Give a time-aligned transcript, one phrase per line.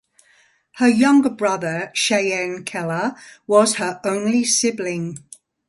[0.77, 3.15] Her younger brother Chanan Kella
[3.45, 5.19] was her only sibling.